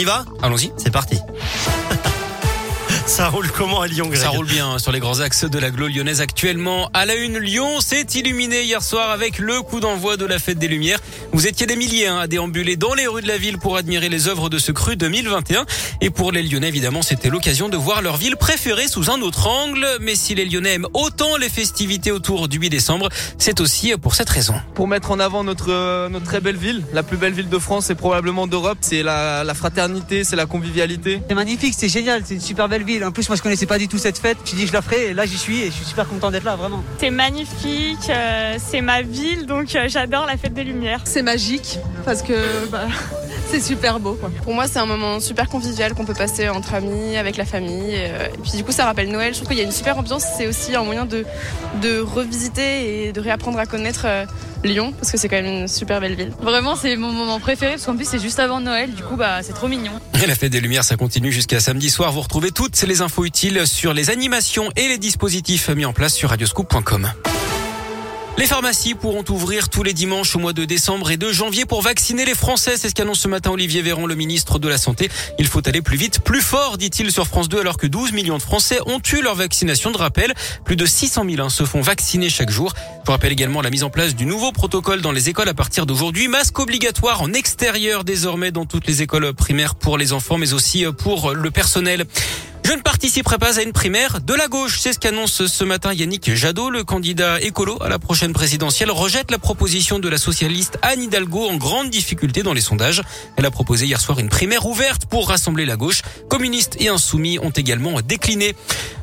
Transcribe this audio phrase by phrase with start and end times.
[0.00, 0.24] y va?
[0.42, 0.72] Allons-y.
[0.76, 1.18] C'est parti.
[3.08, 5.70] Ça roule comment à Lyon, Greg Ça roule bien sur les grands axes de la
[5.70, 6.90] Glo lyonnaise actuellement.
[6.92, 10.58] À la une, Lyon s'est illuminé hier soir avec le coup d'envoi de la fête
[10.58, 11.00] des Lumières.
[11.32, 14.10] Vous étiez des milliers hein, à déambuler dans les rues de la ville pour admirer
[14.10, 15.64] les œuvres de ce cru 2021.
[16.02, 19.46] Et pour les Lyonnais, évidemment, c'était l'occasion de voir leur ville préférée sous un autre
[19.46, 19.86] angle.
[20.02, 24.14] Mais si les Lyonnais aiment autant les festivités autour du 8 décembre, c'est aussi pour
[24.16, 24.54] cette raison.
[24.74, 27.58] Pour mettre en avant notre, euh, notre très belle ville, la plus belle ville de
[27.58, 31.22] France et probablement d'Europe, c'est la, la fraternité, c'est la convivialité.
[31.26, 32.97] C'est magnifique, c'est génial, c'est une super belle ville.
[33.04, 34.38] En plus, moi, je connaissais pas du tout cette fête.
[34.44, 36.44] Je dit, je la ferai et là, j'y suis et je suis super content d'être
[36.44, 36.82] là, vraiment.
[36.98, 41.00] C'est magnifique, euh, c'est ma ville, donc euh, j'adore la fête des Lumières.
[41.04, 42.34] C'est magique parce que
[42.70, 42.86] bah,
[43.50, 44.14] c'est super beau.
[44.14, 44.30] Quoi.
[44.42, 47.94] Pour moi, c'est un moment super convivial qu'on peut passer entre amis, avec la famille.
[47.96, 49.32] euh, Et puis du coup, ça rappelle Noël.
[49.34, 50.24] Je trouve qu'il y a une super ambiance.
[50.36, 51.24] C'est aussi un moyen de,
[51.82, 54.24] de revisiter et de réapprendre à connaître euh,
[54.64, 56.32] Lyon parce que c'est quand même une super belle ville.
[56.40, 58.92] Vraiment, c'est mon moment préféré parce qu'en plus, c'est juste avant Noël.
[58.92, 59.92] Du coup, bah, c'est trop mignon.
[60.22, 62.12] Et la fête des Lumières, ça continue jusqu'à samedi soir.
[62.12, 66.14] Vous retrouvez toutes les infos utiles sur les animations et les dispositifs mis en place
[66.14, 67.08] sur radioscoop.com.
[68.38, 71.82] Les pharmacies pourront ouvrir tous les dimanches au mois de décembre et de janvier pour
[71.82, 72.76] vacciner les Français.
[72.76, 75.08] C'est ce qu'annonce ce matin Olivier Véran, le ministre de la Santé.
[75.40, 78.36] Il faut aller plus vite, plus fort, dit-il sur France 2, alors que 12 millions
[78.36, 80.34] de Français ont eu leur vaccination de rappel.
[80.64, 82.74] Plus de 600 000 hein, se font vacciner chaque jour.
[83.04, 85.84] Je rappelle également la mise en place du nouveau protocole dans les écoles à partir
[85.84, 86.28] d'aujourd'hui.
[86.28, 90.84] Masque obligatoire en extérieur désormais dans toutes les écoles primaires pour les enfants, mais aussi
[90.96, 92.06] pour le personnel.
[92.68, 94.78] Je ne participerai pas à une primaire de la gauche.
[94.78, 99.30] C'est ce qu'annonce ce matin Yannick Jadot, le candidat écolo à la prochaine présidentielle, rejette
[99.30, 103.00] la proposition de la socialiste Anne Hidalgo en grande difficulté dans les sondages.
[103.36, 106.02] Elle a proposé hier soir une primaire ouverte pour rassembler la gauche.
[106.28, 108.54] Communistes et insoumis ont également décliné.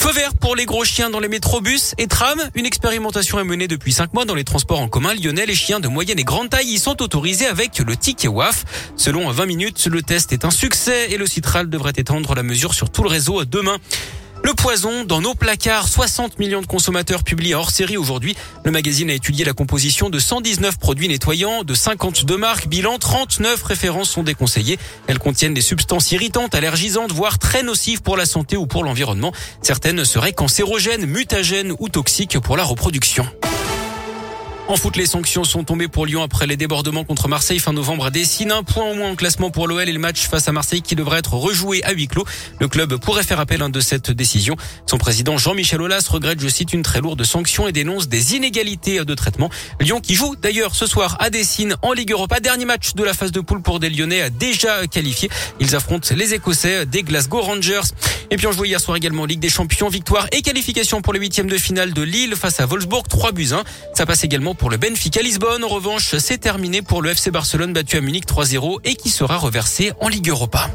[0.00, 2.40] Feu vert pour les gros chiens dans les métrobus et trams.
[2.54, 5.44] Une expérimentation est menée depuis cinq mois dans les transports en commun lyonnais.
[5.44, 8.64] Les chiens de moyenne et grande taille y sont autorisés avec le ticket WAF.
[8.96, 12.72] Selon 20 minutes, le test est un succès et le Citral devrait étendre la mesure
[12.72, 13.76] sur tout le réseau demain.
[14.42, 18.36] Le poison dans nos placards, 60 millions de consommateurs publiés hors série aujourd'hui.
[18.64, 23.62] Le magazine a étudié la composition de 119 produits nettoyants, de 52 marques, bilan 39
[23.62, 24.78] références sont déconseillées.
[25.06, 29.32] Elles contiennent des substances irritantes, allergisantes, voire très nocives pour la santé ou pour l'environnement.
[29.62, 33.26] Certaines seraient cancérogènes, mutagènes ou toxiques pour la reproduction.
[34.70, 38.06] En foot, les sanctions sont tombées pour Lyon après les débordements contre Marseille fin novembre
[38.06, 38.52] à Dessine.
[38.52, 40.94] Un point au moins en classement pour l'OL et le match face à Marseille qui
[40.94, 42.24] devrait être rejoué à huis clos.
[42.60, 44.54] Le club pourrait faire appel de cette décision.
[44.86, 49.04] Son président Jean-Michel Aulas regrette, je cite, une très lourde sanction et dénonce des inégalités
[49.04, 49.50] de traitement.
[49.80, 52.38] Lyon qui joue d'ailleurs ce soir à Dessine en Ligue Europa.
[52.38, 55.30] Dernier match de la phase de poule pour des Lyonnais déjà qualifiés.
[55.58, 57.90] Ils affrontent les Écossais des Glasgow Rangers.
[58.30, 61.18] Et puis on jouait hier soir également Ligue des Champions, victoire et qualification pour les
[61.18, 63.64] huitièmes de finale de Lille face à Wolfsburg, 3 buts 1.
[63.94, 65.64] Ça passe également pour le Benfica Lisbonne.
[65.64, 69.36] En revanche, c'est terminé pour le FC Barcelone battu à Munich 3-0 et qui sera
[69.36, 70.70] reversé en Ligue Europa.